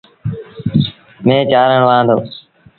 مينهن 1.25 1.47
چآرڻ 1.51 1.79
وهآن 1.85 2.03
دو۔ 2.07 2.17